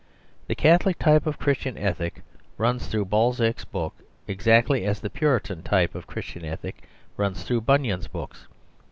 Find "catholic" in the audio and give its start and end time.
0.55-0.97